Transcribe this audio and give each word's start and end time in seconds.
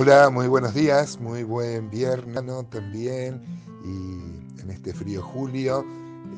Hola, 0.00 0.30
muy 0.30 0.46
buenos 0.46 0.74
días, 0.74 1.18
muy 1.18 1.42
buen 1.42 1.90
viernes 1.90 2.44
también. 2.70 3.42
Y 3.84 4.60
en 4.60 4.70
este 4.70 4.94
frío 4.94 5.20
julio 5.20 5.84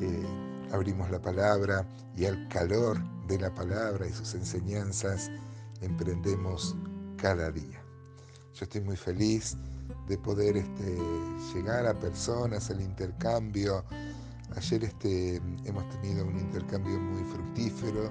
eh, 0.01 0.25
abrimos 0.71 1.11
la 1.11 1.21
palabra 1.21 1.85
y 2.17 2.25
al 2.25 2.47
calor 2.47 2.97
de 3.27 3.37
la 3.37 3.53
palabra 3.53 4.07
y 4.07 4.13
sus 4.13 4.33
enseñanzas 4.33 5.29
emprendemos 5.79 6.75
cada 7.17 7.51
día. 7.51 7.79
Yo 8.55 8.63
estoy 8.63 8.81
muy 8.81 8.95
feliz 8.95 9.55
de 10.07 10.17
poder 10.17 10.57
este, 10.57 10.97
llegar 11.53 11.85
a 11.85 11.93
personas, 11.93 12.71
al 12.71 12.81
intercambio. 12.81 13.85
Ayer 14.55 14.85
este, 14.85 15.35
hemos 15.65 15.87
tenido 16.01 16.25
un 16.25 16.39
intercambio 16.39 16.99
muy 16.99 17.23
fructífero 17.25 18.09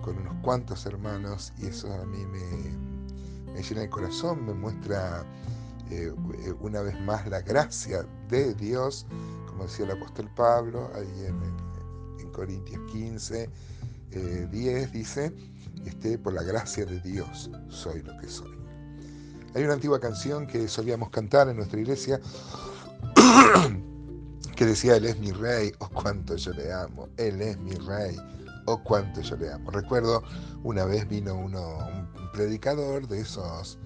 con 0.00 0.16
unos 0.16 0.34
cuantos 0.42 0.86
hermanos 0.86 1.52
y 1.58 1.66
eso 1.66 1.92
a 1.92 2.06
mí 2.06 2.24
me, 2.24 2.87
me 3.58 3.64
llena 3.64 3.82
el 3.82 3.90
corazón, 3.90 4.46
me 4.46 4.54
muestra 4.54 5.24
eh, 5.90 6.12
una 6.60 6.80
vez 6.80 6.98
más 7.00 7.26
la 7.26 7.40
gracia 7.40 8.06
de 8.28 8.54
Dios, 8.54 9.04
como 9.48 9.64
decía 9.64 9.84
el 9.84 9.90
apóstol 9.90 10.30
Pablo, 10.36 10.88
ahí 10.94 11.26
en, 11.26 11.58
Corintios 12.30 12.80
15, 12.92 13.50
10 14.10 14.52
eh, 14.54 14.90
dice, 14.92 15.34
este, 15.84 16.18
por 16.18 16.34
la 16.34 16.44
gracia 16.44 16.86
de 16.86 17.00
Dios 17.00 17.50
soy 17.68 18.00
lo 18.02 18.16
que 18.18 18.28
soy. 18.28 18.56
Hay 19.56 19.64
una 19.64 19.72
antigua 19.72 19.98
canción 19.98 20.46
que 20.46 20.68
solíamos 20.68 21.10
cantar 21.10 21.48
en 21.48 21.56
nuestra 21.56 21.80
iglesia 21.80 22.20
que 24.54 24.66
decía, 24.66 24.94
Él 24.98 25.06
es 25.06 25.18
mi 25.18 25.32
rey, 25.32 25.72
oh 25.80 25.88
cuánto 25.88 26.36
yo 26.36 26.52
le 26.52 26.72
amo, 26.72 27.08
Él 27.16 27.42
es 27.42 27.58
mi 27.58 27.72
rey, 27.72 28.16
oh 28.66 28.80
cuánto 28.84 29.20
yo 29.20 29.36
le 29.36 29.52
amo. 29.52 29.72
Recuerdo 29.72 30.22
una 30.62 30.84
vez 30.84 31.08
vino 31.08 31.34
uno, 31.34 31.97
predicador 32.38 33.08
de 33.08 33.22
esos 33.22 33.80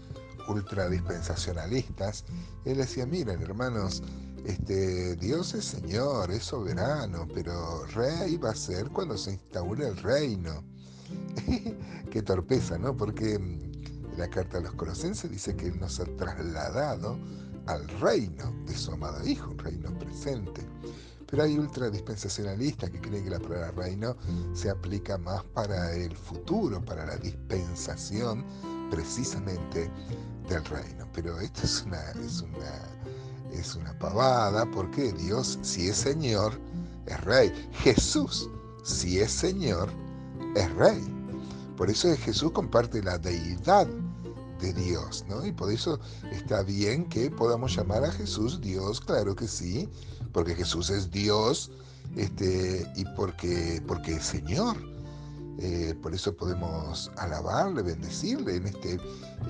ultradispensacionalistas, 0.46 2.26
él 2.66 2.76
decía, 2.76 3.06
miren 3.06 3.40
hermanos, 3.40 4.02
este, 4.44 5.16
Dios 5.16 5.54
es 5.54 5.64
Señor, 5.64 6.30
es 6.30 6.44
soberano, 6.44 7.26
pero 7.32 7.86
rey 7.86 8.36
va 8.36 8.50
a 8.50 8.54
ser 8.54 8.90
cuando 8.90 9.16
se 9.16 9.32
instaure 9.32 9.88
el 9.88 9.96
reino. 9.96 10.62
Qué 12.10 12.20
torpeza, 12.20 12.76
¿no? 12.76 12.94
Porque 12.94 13.38
mm, 13.38 14.18
la 14.18 14.28
carta 14.28 14.58
a 14.58 14.60
los 14.60 14.74
colosenses 14.74 15.30
dice 15.30 15.56
que 15.56 15.68
Él 15.68 15.80
nos 15.80 15.98
ha 16.00 16.04
trasladado 16.04 17.18
al 17.64 17.88
reino 18.00 18.52
de 18.66 18.76
su 18.76 18.92
amado 18.92 19.26
Hijo, 19.26 19.52
un 19.52 19.58
reino 19.60 19.98
presente. 19.98 20.60
Pero 21.32 21.44
hay 21.44 21.58
ultradispensacionalistas 21.58 22.90
que 22.90 23.00
creen 23.00 23.24
que 23.24 23.30
la 23.30 23.40
palabra 23.40 23.70
reino 23.70 24.14
se 24.52 24.68
aplica 24.68 25.16
más 25.16 25.42
para 25.54 25.94
el 25.94 26.14
futuro, 26.14 26.84
para 26.84 27.06
la 27.06 27.16
dispensación 27.16 28.44
precisamente 28.90 29.90
del 30.46 30.62
reino. 30.66 31.08
Pero 31.14 31.40
esto 31.40 31.62
es 31.64 31.84
una, 31.86 32.02
es 32.22 32.42
una, 32.42 33.50
es 33.50 33.74
una 33.74 33.98
pavada 33.98 34.70
porque 34.72 35.10
Dios, 35.14 35.58
si 35.62 35.88
es 35.88 35.96
Señor, 35.96 36.52
es 37.06 37.18
Rey. 37.22 37.50
Jesús, 37.78 38.50
si 38.84 39.18
es 39.18 39.32
Señor, 39.32 39.88
es 40.54 40.70
Rey. 40.74 41.02
Por 41.78 41.88
eso 41.88 42.14
Jesús 42.14 42.52
comparte 42.52 43.02
la 43.02 43.16
deidad 43.16 43.88
de 44.62 44.72
Dios, 44.72 45.24
¿no? 45.28 45.44
Y 45.44 45.52
por 45.52 45.70
eso 45.70 46.00
está 46.30 46.62
bien 46.62 47.08
que 47.08 47.30
podamos 47.30 47.76
llamar 47.76 48.04
a 48.04 48.12
Jesús 48.12 48.60
Dios, 48.60 49.00
claro 49.00 49.34
que 49.34 49.48
sí, 49.48 49.88
porque 50.32 50.54
Jesús 50.54 50.88
es 50.88 51.10
Dios 51.10 51.70
este, 52.16 52.90
y 52.96 53.04
porque, 53.16 53.82
porque 53.86 54.14
es 54.14 54.24
Señor. 54.24 54.76
Eh, 55.58 55.94
por 56.02 56.14
eso 56.14 56.34
podemos 56.34 57.10
alabarle, 57.18 57.82
bendecirle 57.82 58.56
en 58.56 58.66
este, 58.66 58.94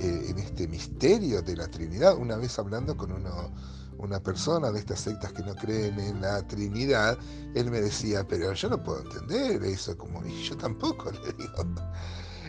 eh, 0.00 0.26
en 0.28 0.38
este 0.38 0.66
misterio 0.66 1.42
de 1.42 1.56
la 1.56 1.68
Trinidad. 1.68 2.16
Una 2.16 2.36
vez 2.36 2.58
hablando 2.58 2.96
con 2.96 3.12
uno, 3.12 3.52
una 3.98 4.20
persona 4.20 4.72
de 4.72 4.80
estas 4.80 5.00
sectas 5.00 5.32
que 5.32 5.42
no 5.42 5.54
creen 5.54 5.98
en 6.00 6.20
la 6.20 6.46
Trinidad, 6.46 7.18
él 7.54 7.70
me 7.70 7.80
decía, 7.80 8.26
pero 8.26 8.52
yo 8.52 8.68
no 8.70 8.82
puedo 8.82 9.02
entender 9.02 9.62
eso, 9.62 9.96
como 9.96 10.24
y 10.26 10.42
yo 10.42 10.56
tampoco, 10.56 11.10
le 11.24 11.32
digo. 11.34 11.64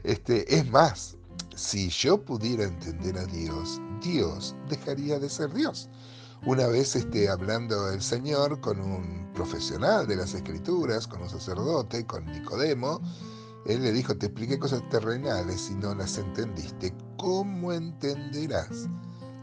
Este, 0.03 0.53
es 0.53 0.69
más, 0.69 1.15
si 1.55 1.89
yo 1.89 2.23
pudiera 2.23 2.63
entender 2.63 3.17
a 3.17 3.25
Dios, 3.25 3.79
Dios 4.01 4.55
dejaría 4.69 5.19
de 5.19 5.29
ser 5.29 5.53
Dios. 5.53 5.89
Una 6.45 6.67
vez 6.67 6.95
este, 6.95 7.29
hablando 7.29 7.89
el 7.89 8.01
Señor 8.01 8.59
con 8.59 8.79
un 8.79 9.31
profesional 9.33 10.07
de 10.07 10.17
las 10.17 10.33
escrituras, 10.33 11.07
con 11.07 11.21
un 11.21 11.29
sacerdote, 11.29 12.05
con 12.05 12.25
Nicodemo, 12.25 13.01
él 13.65 13.81
le 13.81 13.93
dijo, 13.93 14.17
te 14.17 14.25
expliqué 14.25 14.59
cosas 14.59 14.87
terrenales 14.89 15.69
y 15.71 15.75
no 15.75 15.95
las 15.95 16.17
entendiste. 16.17 16.93
¿Cómo 17.17 17.71
entenderás 17.71 18.89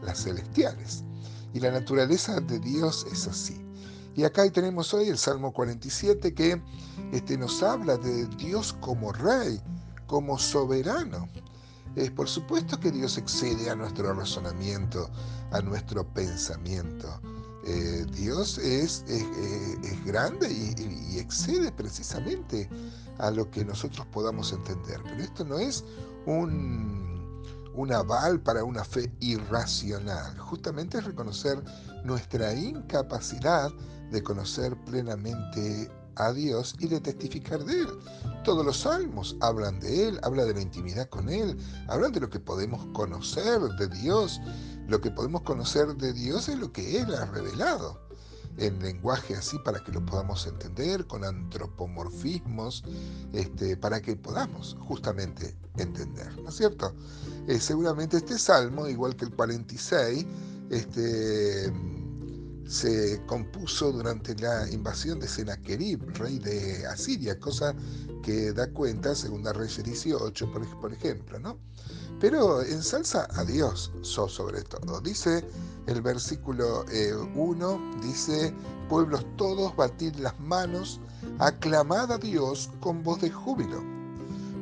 las 0.03 0.23
celestiales? 0.23 1.03
Y 1.53 1.59
la 1.59 1.71
naturaleza 1.71 2.39
de 2.39 2.59
Dios 2.59 3.07
es 3.11 3.27
así. 3.27 3.59
Y 4.15 4.23
acá 4.23 4.47
tenemos 4.51 4.93
hoy 4.93 5.07
el 5.07 5.17
Salmo 5.17 5.51
47 5.53 6.33
que 6.33 6.61
este, 7.11 7.37
nos 7.37 7.63
habla 7.63 7.97
de 7.97 8.27
Dios 8.37 8.73
como 8.79 9.11
rey, 9.11 9.59
como 10.05 10.37
soberano. 10.37 11.27
Es 11.95 12.09
por 12.11 12.27
supuesto 12.29 12.79
que 12.79 12.91
Dios 12.91 13.17
excede 13.17 13.69
a 13.69 13.75
nuestro 13.75 14.13
razonamiento, 14.13 15.09
a 15.51 15.61
nuestro 15.61 16.07
pensamiento. 16.13 17.19
Eh, 17.65 18.05
Dios 18.11 18.57
es, 18.57 19.03
es, 19.07 20.05
grande 20.05 20.51
y, 20.51 21.19
excede 21.19 21.71
precisamente 21.71 22.67
a 23.19 23.29
lo 23.29 23.51
que 23.51 23.63
nosotros 23.63 24.07
podamos 24.07 24.51
entender. 24.51 25.01
Pero 25.03 25.23
esto 25.23 25.45
no 25.45 25.59
es 25.59 25.83
un, 26.25 27.43
un 27.75 27.93
aval 27.93 28.39
para 28.39 28.63
una 28.63 28.83
fe 28.83 29.11
irracional. 29.19 30.37
Justamente 30.39 30.97
es 30.97 31.03
reconocer 31.03 31.63
nuestra 32.03 32.53
incapacidad 32.53 33.71
de 34.11 34.23
conocer 34.23 34.75
plenamente 34.85 35.91
a 36.15 36.31
Dios 36.33 36.75
y 36.79 36.87
de 36.87 36.99
testificar 36.99 37.63
de 37.63 37.81
Él. 37.81 37.87
Todos 38.43 38.65
los 38.65 38.81
salmos 38.81 39.35
hablan 39.39 39.79
de 39.79 40.09
Él, 40.09 40.19
hablan 40.23 40.47
de 40.47 40.53
la 40.55 40.61
intimidad 40.61 41.09
con 41.09 41.29
Él, 41.29 41.57
hablan 41.87 42.11
de 42.11 42.21
lo 42.21 42.29
que 42.29 42.39
podemos 42.39 42.85
conocer 42.93 43.59
de 43.77 43.87
Dios. 43.87 44.39
Lo 44.87 44.99
que 44.99 45.11
podemos 45.11 45.41
conocer 45.41 45.95
de 45.95 46.13
Dios 46.13 46.49
es 46.49 46.57
lo 46.57 46.71
que 46.71 46.99
Él 46.99 47.13
ha 47.15 47.25
revelado 47.25 47.99
en 48.57 48.79
lenguaje 48.79 49.35
así 49.35 49.57
para 49.59 49.83
que 49.83 49.91
lo 49.91 50.05
podamos 50.05 50.45
entender, 50.47 51.05
con 51.07 51.23
antropomorfismos, 51.23 52.83
este, 53.33 53.77
para 53.77 54.01
que 54.01 54.15
podamos 54.15 54.75
justamente 54.87 55.55
entender, 55.77 56.37
¿no 56.41 56.49
es 56.49 56.55
cierto? 56.55 56.93
Eh, 57.47 57.59
seguramente 57.59 58.17
este 58.17 58.37
salmo, 58.37 58.87
igual 58.87 59.15
que 59.15 59.25
el 59.25 59.31
46, 59.31 60.25
este, 60.69 61.71
se 62.67 63.21
compuso 63.25 63.91
durante 63.91 64.35
la 64.35 64.69
invasión 64.69 65.19
de 65.19 65.27
Sennacherib, 65.27 66.01
rey 66.17 66.39
de 66.39 66.85
Asiria, 66.87 67.39
cosa 67.39 67.75
que 68.23 68.53
da 68.53 68.71
cuenta 68.71 69.15
Segunda 69.15 69.53
Reyes 69.53 69.83
18, 69.83 70.51
por, 70.79 70.93
ejemplo, 70.93 71.39
¿no? 71.39 71.57
Pero 72.19 72.61
ensalza 72.61 73.27
a 73.31 73.43
Dios 73.43 73.91
sobre 74.03 74.61
todo. 74.63 75.01
Dice 75.01 75.43
el 75.87 76.01
versículo 76.01 76.85
1, 77.35 77.71
eh, 77.71 77.99
dice, 78.03 78.53
pueblos 78.87 79.25
todos, 79.37 79.75
batid 79.75 80.15
las 80.15 80.39
manos, 80.39 81.01
aclamad 81.39 82.11
a 82.11 82.17
Dios 82.17 82.69
con 82.79 83.03
voz 83.03 83.21
de 83.21 83.31
júbilo, 83.31 83.83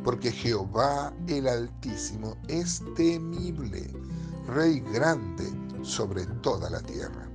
porque 0.03 0.31
Jehová 0.31 1.13
el 1.27 1.47
Altísimo 1.47 2.37
es 2.47 2.81
temible, 2.95 3.91
Rey 4.47 4.79
grande 4.93 5.45
sobre 5.83 6.25
toda 6.41 6.69
la 6.69 6.81
tierra. 6.81 7.28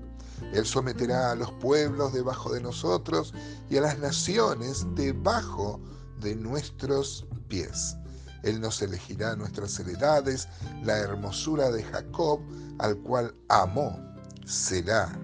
Él 0.54 0.64
someterá 0.64 1.32
a 1.32 1.34
los 1.34 1.50
pueblos 1.52 2.12
debajo 2.12 2.52
de 2.52 2.60
nosotros 2.60 3.34
y 3.68 3.76
a 3.76 3.80
las 3.80 3.98
naciones 3.98 4.86
debajo 4.94 5.80
de 6.20 6.36
nuestros 6.36 7.26
pies. 7.48 7.96
Él 8.44 8.60
nos 8.60 8.80
elegirá 8.80 9.34
nuestras 9.34 9.78
heredades, 9.80 10.46
la 10.84 10.98
hermosura 10.98 11.70
de 11.70 11.82
Jacob, 11.82 12.40
al 12.78 12.96
cual 12.98 13.34
amó, 13.48 13.98
será. 14.46 15.18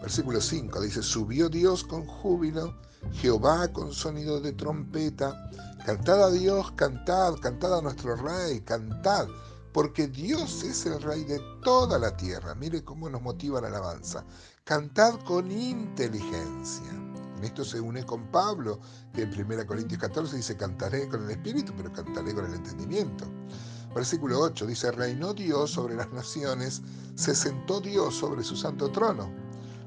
Versículo 0.00 0.40
5 0.40 0.80
dice, 0.80 1.02
subió 1.02 1.48
Dios 1.50 1.84
con 1.84 2.06
júbilo, 2.06 2.74
Jehová 3.12 3.68
con 3.68 3.92
sonido 3.92 4.40
de 4.40 4.52
trompeta, 4.52 5.50
cantad 5.84 6.24
a 6.24 6.30
Dios, 6.30 6.72
cantad, 6.72 7.34
cantad 7.34 7.78
a 7.78 7.82
nuestro 7.82 8.16
rey, 8.16 8.60
cantad, 8.60 9.28
porque 9.76 10.06
Dios 10.06 10.62
es 10.62 10.86
el 10.86 11.02
Rey 11.02 11.24
de 11.24 11.38
toda 11.62 11.98
la 11.98 12.16
tierra. 12.16 12.54
Mire 12.54 12.82
cómo 12.82 13.10
nos 13.10 13.20
motiva 13.20 13.60
la 13.60 13.68
alabanza. 13.68 14.24
Cantad 14.64 15.20
con 15.26 15.52
inteligencia. 15.52 16.90
En 17.36 17.44
esto 17.44 17.62
se 17.62 17.78
une 17.78 18.02
con 18.02 18.26
Pablo, 18.32 18.80
que 19.12 19.24
en 19.24 19.38
1 19.38 19.66
Corintios 19.66 20.00
14 20.00 20.34
dice, 20.34 20.56
cantaré 20.56 21.06
con 21.10 21.24
el 21.24 21.30
espíritu, 21.32 21.74
pero 21.76 21.92
cantaré 21.92 22.34
con 22.34 22.46
el 22.46 22.54
entendimiento. 22.54 23.26
Versículo 23.94 24.40
8 24.40 24.64
dice, 24.64 24.92
reinó 24.92 25.34
Dios 25.34 25.72
sobre 25.72 25.94
las 25.94 26.10
naciones, 26.10 26.80
se 27.14 27.34
sentó 27.34 27.78
Dios 27.82 28.14
sobre 28.14 28.44
su 28.44 28.56
santo 28.56 28.90
trono. 28.90 29.30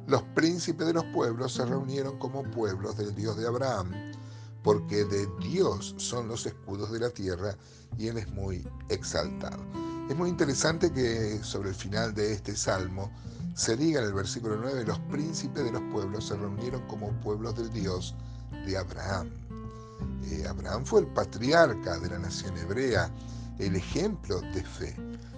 Los 0.06 0.22
príncipes 0.36 0.86
de 0.86 0.94
los 0.94 1.06
pueblos 1.06 1.54
se 1.54 1.66
reunieron 1.66 2.20
como 2.20 2.44
pueblos 2.44 2.96
del 2.96 3.16
Dios 3.16 3.38
de 3.38 3.48
Abraham 3.48 4.09
porque 4.64 5.06
de 5.06 5.28
Dios 5.40 5.96
son 5.98 6.28
los 6.28 6.46
escudos 6.46 6.92
de 6.92 7.00
la 7.00 7.10
tierra 7.10 7.56
y 7.98 8.08
Él 8.08 8.18
es 8.18 8.28
muy 8.30 8.68
exaltado. 8.90 9.64
Es 10.10 10.16
muy 10.16 10.30
interesante 10.30 10.92
que 10.92 11.40
sobre 11.44 11.70
el 11.70 11.76
final 11.76 12.14
de 12.14 12.34
este 12.34 12.56
salmo 12.56 13.12
se 13.56 13.76
diga 13.76 14.00
en 14.02 14.08
el 14.08 14.14
versículo 14.14 14.58
9, 14.58 14.86
los 14.86 15.00
príncipes 15.00 15.64
de 15.64 15.72
los 15.72 15.82
pueblos 15.92 16.28
se 16.28 16.36
reunieron 16.36 16.82
como 16.88 17.12
pueblos 17.22 17.56
del 17.56 17.70
Dios 17.72 18.16
de 18.66 18.78
Abraham. 18.78 19.30
Eh, 20.32 20.46
Abraham 20.48 20.86
fue 20.86 21.02
el 21.02 21.08
patriarca 21.08 22.00
de 22.00 22.10
la 22.10 22.20
nación 22.20 22.58
hebrea, 22.58 23.12
el 23.60 23.76
ejemplo 23.76 24.42
de 24.42 24.64
fe. 24.64 24.96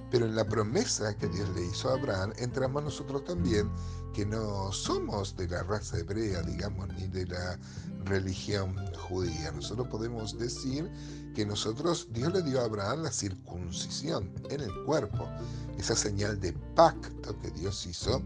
Pero 0.09 0.25
en 0.25 0.35
la 0.35 0.47
promesa 0.47 1.15
que 1.17 1.27
Dios 1.27 1.49
le 1.55 1.65
hizo 1.65 1.89
a 1.89 1.93
Abraham 1.93 2.33
entramos 2.37 2.83
nosotros 2.83 3.23
también, 3.23 3.69
que 4.13 4.25
no 4.25 4.71
somos 4.73 5.35
de 5.37 5.47
la 5.47 5.63
raza 5.63 5.97
hebrea, 5.99 6.41
digamos, 6.41 6.89
ni 6.89 7.07
de 7.07 7.25
la 7.27 7.57
religión 8.03 8.75
judía. 8.97 9.51
Nosotros 9.53 9.87
podemos 9.87 10.37
decir 10.37 10.91
que 11.33 11.45
nosotros, 11.45 12.09
Dios 12.11 12.33
le 12.33 12.41
dio 12.41 12.59
a 12.59 12.65
Abraham 12.65 13.03
la 13.03 13.11
circuncisión 13.11 14.29
en 14.49 14.61
el 14.61 14.83
cuerpo, 14.85 15.29
esa 15.77 15.95
señal 15.95 16.39
de 16.41 16.51
pacto 16.75 17.39
que 17.39 17.51
Dios 17.51 17.85
hizo 17.85 18.21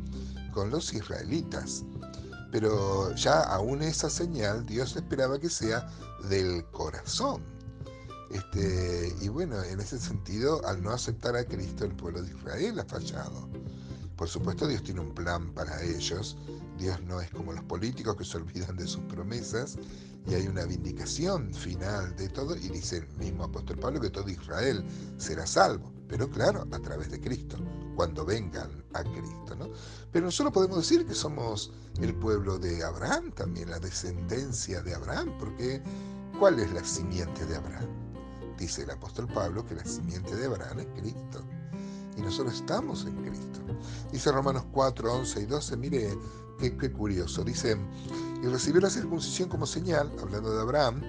con 0.53 0.71
los 0.71 0.92
israelitas. 0.92 1.83
Pero 2.51 3.13
ya 3.13 3.42
aún 3.42 3.83
esa 3.83 4.09
señal 4.09 4.65
Dios 4.65 4.95
esperaba 4.95 5.39
que 5.39 5.50
sea 5.50 5.88
del 6.30 6.65
corazón. 6.71 7.55
Este, 8.31 9.16
y 9.22 9.27
bueno, 9.30 9.62
en 9.63 9.80
ese 9.80 10.00
sentido, 10.00 10.66
al 10.66 10.81
no 10.81 10.92
aceptar 10.92 11.36
a 11.36 11.45
Cristo, 11.45 11.86
el 11.86 11.95
pueblo 11.95 12.22
de 12.22 12.30
Israel 12.31 12.80
ha 12.80 12.86
fallado. 12.86 13.50
Por 14.16 14.30
supuesto, 14.30 14.68
Dios 14.68 14.83
tiene 14.83 15.01
un 15.01 15.13
plan 15.13 15.54
para 15.54 15.81
ellos. 15.83 16.38
Dios 16.77 17.01
no 17.04 17.19
es 17.19 17.30
como 17.31 17.54
los 17.54 17.63
políticos 17.66 18.16
que 18.16 18.24
se 18.24 18.38
olvidan 18.38 18.75
de 18.77 18.88
sus 18.88 19.04
promesas 19.04 19.77
y 20.27 20.33
hay 20.33 20.48
una 20.48 20.66
vindicación 20.66 21.54
final 21.54 22.16
de 22.16 22.30
todo. 22.30 22.56
Y 22.56 22.69
dice 22.69 22.98
el 22.98 23.07
mismo 23.18 23.44
apóstol 23.44 23.77
Pablo 23.77 24.00
que 24.00 24.10
todo 24.10 24.30
Israel 24.30 24.86
será 25.18 25.45
salvo. 25.45 25.92
Pero 26.07 26.30
claro, 26.30 26.66
a 26.71 26.80
través 26.80 27.12
de 27.12 27.19
Cristo, 27.19 27.57
cuando 27.95 28.24
vengan 28.25 28.69
a 28.94 29.04
Cristo. 29.04 29.56
¿no? 29.57 29.69
Pero 30.12 30.25
nosotros 30.25 30.54
podemos 30.54 30.78
decir 30.78 31.06
que 31.06 31.13
somos 31.13 31.74
el 32.00 32.16
pueblo 32.16 32.57
de 32.57 32.83
Abraham, 32.83 33.31
también 33.31 33.69
la 33.69 33.80
descendencia 33.80 34.81
de 34.81 34.94
Abraham, 34.94 35.33
porque 35.39 35.81
¿cuál 36.39 36.60
es 36.60 36.71
la 36.71 36.83
simiente 36.83 37.45
de 37.45 37.56
Abraham? 37.56 38.05
Dice 38.57 38.84
el 38.84 38.92
apóstol 38.92 39.28
Pablo 39.28 39.66
que 39.66 39.75
la 39.75 39.86
simiente 39.86 40.36
de 40.36 40.46
Abraham 40.46 40.80
es 40.80 40.88
Cristo. 41.02 41.44
Y 42.18 42.22
nosotros 42.22 42.56
estamos 42.56 43.06
en 43.06 43.16
Cristo. 43.24 43.60
Dice 44.12 44.31
Romanos 44.31 44.63
4, 44.72 45.13
11 45.13 45.42
y 45.42 45.46
12, 45.46 45.78
mire 45.78 46.18
qué, 46.60 46.78
qué 46.78 46.92
curioso. 46.92 47.44
Dice, 47.44 47.78
y 48.42 48.48
recibió 48.48 48.81
la 48.81 48.90
circuncisión 48.90 49.50
como 49.50 49.66
señal, 49.66 50.12
hablando 50.22 50.56
de 50.56 50.62
Abraham, 50.62 51.02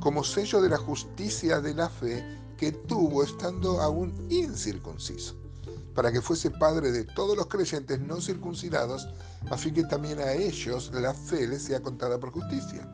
como 0.00 0.22
sello 0.22 0.60
de 0.60 0.68
la 0.68 0.78
justicia 0.78 1.60
de 1.60 1.74
la 1.74 1.88
fe 1.88 2.24
que 2.56 2.72
tuvo 2.72 3.22
estando 3.22 3.80
aún 3.80 4.14
incircunciso, 4.30 5.34
para 5.94 6.10
que 6.10 6.20
fuese 6.20 6.50
padre 6.50 6.90
de 6.90 7.04
todos 7.04 7.36
los 7.36 7.46
creyentes 7.46 8.00
no 8.00 8.20
circuncidados, 8.20 9.08
a 9.50 9.56
fin 9.56 9.74
que 9.74 9.84
también 9.84 10.18
a 10.18 10.32
ellos 10.32 10.90
la 10.94 11.14
fe 11.14 11.46
les 11.46 11.64
sea 11.64 11.80
contada 11.80 12.18
por 12.18 12.30
justicia. 12.30 12.86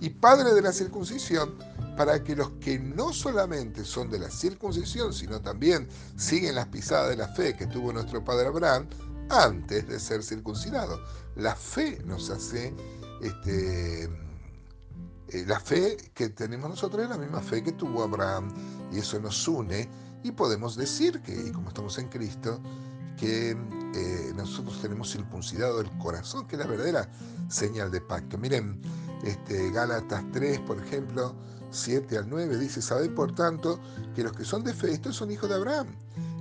Y 0.00 0.10
padre 0.10 0.52
de 0.54 0.62
la 0.62 0.72
circuncisión, 0.72 1.54
para 1.96 2.22
que 2.22 2.36
los 2.36 2.50
que 2.52 2.78
no 2.78 3.12
solamente 3.12 3.84
son 3.84 4.10
de 4.10 4.18
la 4.18 4.30
circuncisión, 4.30 5.12
sino 5.12 5.40
también 5.40 5.88
siguen 6.16 6.54
las 6.54 6.68
pisadas 6.68 7.10
de 7.10 7.16
la 7.16 7.28
fe 7.28 7.56
que 7.56 7.66
tuvo 7.66 7.92
nuestro 7.92 8.24
padre 8.24 8.48
Abraham 8.48 8.86
antes 9.30 9.86
de 9.88 10.00
ser 10.00 10.22
circuncidado. 10.22 11.00
La 11.36 11.54
fe 11.54 12.00
nos 12.04 12.30
hace 12.30 12.74
este, 13.20 14.04
eh, 14.04 15.44
la 15.46 15.60
fe 15.60 15.96
que 16.14 16.28
tenemos 16.30 16.68
nosotros 16.68 17.04
es 17.04 17.08
la 17.08 17.18
misma 17.18 17.40
fe 17.40 17.62
que 17.62 17.72
tuvo 17.72 18.02
Abraham 18.02 18.52
y 18.92 18.98
eso 18.98 19.18
nos 19.18 19.46
une 19.48 19.88
y 20.22 20.32
podemos 20.32 20.76
decir 20.76 21.20
que, 21.22 21.32
y 21.32 21.52
como 21.52 21.68
estamos 21.68 21.98
en 21.98 22.08
Cristo, 22.08 22.60
que 23.16 23.50
eh, 23.50 24.32
nosotros 24.34 24.80
tenemos 24.80 25.12
circuncidado 25.12 25.80
el 25.80 25.90
corazón, 25.98 26.46
que 26.46 26.56
es 26.56 26.60
la 26.60 26.66
verdadera 26.66 27.08
señal 27.48 27.90
de 27.90 28.00
pacto. 28.00 28.38
Miren, 28.38 28.80
este, 29.22 29.70
Gálatas 29.70 30.24
3, 30.32 30.60
por 30.60 30.78
ejemplo, 30.78 31.34
7 31.72 32.18
al 32.18 32.28
9, 32.28 32.58
dice, 32.58 32.80
sabed 32.82 33.10
por 33.14 33.34
tanto 33.34 33.80
que 34.14 34.22
los 34.22 34.32
que 34.32 34.44
son 34.44 34.62
de 34.62 34.74
fe, 34.74 34.92
estos 34.92 35.16
son 35.16 35.30
hijos 35.30 35.48
de 35.48 35.56
Abraham. 35.56 35.88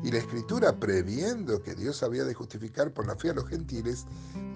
Y 0.04 0.12
la 0.12 0.18
escritura, 0.18 0.76
previendo 0.80 1.62
que 1.62 1.76
Dios 1.76 2.04
había 2.04 2.24
de 2.24 2.34
justificar 2.34 2.92
por 2.92 3.08
la 3.08 3.16
fe 3.16 3.30
a 3.30 3.34
los 3.34 3.48
gentiles, 3.48 4.06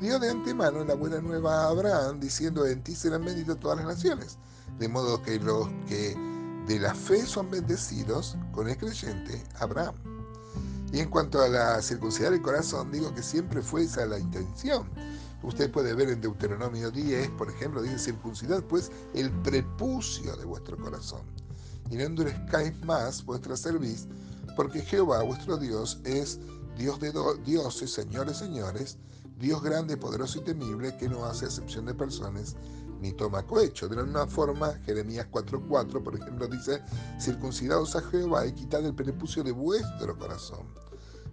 dio 0.02 0.20
de 0.20 0.30
antemano 0.30 0.84
la 0.84 0.96
buena 0.96 1.22
nueva 1.22 1.64
a 1.64 1.70
Abraham, 1.70 2.20
diciendo, 2.20 2.66
en 2.66 2.84
ti 2.84 2.96
serán 2.96 3.26
benditas 3.26 3.60
todas 3.60 3.78
las 3.78 3.88
naciones. 3.88 4.38
De 4.80 4.88
modo 4.88 5.22
que 5.22 5.40
los 5.40 5.68
que 5.88 6.16
de 6.68 6.80
la 6.80 6.96
fe 6.96 7.26
son 7.26 7.52
bendecidos 7.52 8.38
con 8.52 8.68
el 8.68 8.78
creyente 8.78 9.44
Abraham. 9.60 9.96
Y 10.92 11.00
en 11.00 11.10
cuanto 11.10 11.42
a 11.42 11.48
la 11.48 11.82
circuncidar 11.82 12.34
el 12.34 12.42
corazón, 12.42 12.92
digo 12.92 13.14
que 13.14 13.22
siempre 13.22 13.62
fue 13.62 13.84
esa 13.84 14.06
la 14.06 14.18
intención. 14.18 14.90
Usted 15.46 15.72
puede 15.72 15.94
ver 15.94 16.10
en 16.10 16.22
Deuteronomio 16.22 16.90
10, 16.90 17.30
por 17.32 17.50
ejemplo, 17.50 17.84
dice, 17.84 18.00
circuncidad 18.00 18.64
pues 18.64 18.92
el 19.14 19.32
prepucio 19.44 20.36
de 20.36 20.44
vuestro 20.44 20.76
corazón. 20.76 21.22
Y 21.92 21.98
no 21.98 22.04
endurezcáis 22.04 22.76
más 22.84 23.24
vuestra 23.24 23.56
cerviz, 23.56 24.08
porque 24.56 24.82
Jehová 24.82 25.22
vuestro 25.22 25.58
Dios 25.58 26.00
es 26.04 26.40
Dios 26.80 27.00
de 27.00 27.14
dioses, 27.46 27.94
señores, 27.94 28.38
señores, 28.38 28.98
Dios 29.38 29.62
grande, 29.62 29.98
poderoso 29.98 30.40
y 30.40 30.46
temible, 30.46 30.98
que 30.98 31.08
no 31.08 31.26
hace 31.26 31.46
excepción 31.46 31.86
de 31.86 31.94
personas, 31.94 32.56
ni 33.00 33.12
toma 33.12 33.46
cohecho. 33.46 33.88
De 33.88 33.98
la 33.98 34.04
misma 34.04 34.26
forma, 34.26 34.74
Jeremías 34.84 35.28
4.4, 35.32 36.02
por 36.02 36.16
ejemplo, 36.16 36.48
dice, 36.48 36.82
circuncidaos 37.20 37.96
a 37.96 38.02
Jehová 38.02 38.48
y 38.48 38.54
quitad 38.54 38.84
el 38.84 38.96
prepucio 38.96 39.44
de 39.44 39.52
vuestro 39.52 40.18
corazón. 40.18 40.66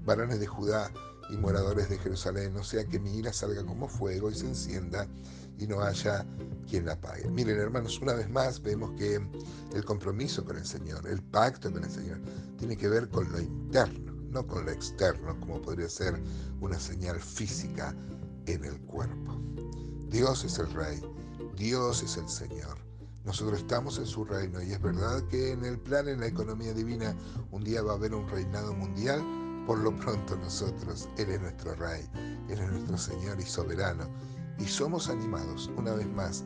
Varones 0.04 0.40
de 0.40 0.46
Judá 0.46 0.90
y 1.30 1.36
moradores 1.36 1.88
de 1.88 1.98
Jerusalén, 1.98 2.54
no 2.54 2.64
sea 2.64 2.84
que 2.84 2.98
mi 2.98 3.16
ira 3.16 3.32
salga 3.32 3.64
como 3.64 3.88
fuego 3.88 4.30
y 4.30 4.34
se 4.34 4.46
encienda 4.46 5.06
y 5.58 5.66
no 5.66 5.80
haya 5.80 6.26
quien 6.68 6.86
la 6.86 7.00
pague. 7.00 7.28
Miren, 7.30 7.58
hermanos, 7.58 8.00
una 8.00 8.14
vez 8.14 8.28
más 8.28 8.60
vemos 8.60 8.90
que 8.98 9.20
el 9.74 9.84
compromiso 9.84 10.44
con 10.44 10.56
el 10.56 10.66
Señor, 10.66 11.06
el 11.06 11.22
pacto 11.22 11.72
con 11.72 11.84
el 11.84 11.90
Señor, 11.90 12.20
tiene 12.58 12.76
que 12.76 12.88
ver 12.88 13.08
con 13.08 13.30
lo 13.32 13.40
interno, 13.40 14.12
no 14.30 14.46
con 14.46 14.66
lo 14.66 14.72
externo, 14.72 15.38
como 15.40 15.62
podría 15.62 15.88
ser 15.88 16.20
una 16.60 16.78
señal 16.78 17.20
física 17.20 17.94
en 18.46 18.64
el 18.64 18.80
cuerpo. 18.82 19.40
Dios 20.08 20.44
es 20.44 20.58
el 20.58 20.70
Rey 20.72 21.00
Dios 21.56 22.02
es 22.02 22.16
el 22.16 22.28
Señor. 22.28 22.78
Nosotros 23.24 23.60
estamos 23.60 23.98
en 23.98 24.06
su 24.06 24.24
reino 24.24 24.60
y 24.62 24.72
es 24.72 24.82
verdad 24.82 25.22
que 25.28 25.52
en 25.52 25.64
el 25.64 25.78
plan, 25.78 26.08
en 26.08 26.20
la 26.20 26.26
economía 26.26 26.72
divina, 26.72 27.14
un 27.52 27.62
día 27.62 27.82
va 27.82 27.92
a 27.92 27.94
haber 27.94 28.14
un 28.14 28.28
reinado 28.28 28.74
mundial. 28.74 29.22
Por 29.66 29.78
lo 29.78 29.94
pronto 29.96 30.36
nosotros, 30.36 31.08
Él 31.16 31.30
es 31.30 31.40
nuestro 31.40 31.74
Rey, 31.74 32.08
Él 32.48 32.58
es 32.58 32.70
nuestro 32.70 32.98
Señor 32.98 33.38
y 33.40 33.44
soberano. 33.44 34.08
Y 34.58 34.64
somos 34.64 35.08
animados, 35.08 35.70
una 35.76 35.92
vez 35.94 36.06
más, 36.08 36.44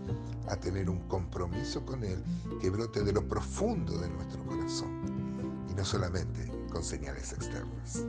a 0.48 0.56
tener 0.56 0.88
un 0.88 1.00
compromiso 1.08 1.84
con 1.84 2.04
Él 2.04 2.22
que 2.60 2.70
brote 2.70 3.02
de 3.02 3.12
lo 3.12 3.26
profundo 3.26 3.98
de 3.98 4.08
nuestro 4.08 4.44
corazón 4.44 5.66
y 5.70 5.74
no 5.74 5.84
solamente 5.84 6.50
con 6.70 6.84
señales 6.84 7.32
externas. 7.32 8.04